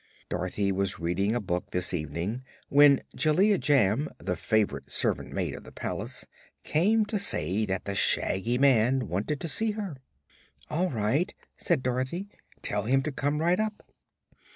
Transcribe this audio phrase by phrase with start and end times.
[0.29, 5.53] Dorothy was reading in a book this evening when Jellia Jamb, the favorite servant maid
[5.53, 6.25] of the palace,
[6.63, 9.97] came to say that the Shaggy Man wanted to see her.
[10.71, 12.27] "All right," said Dorothy;
[12.63, 13.91] "tell him to come right up."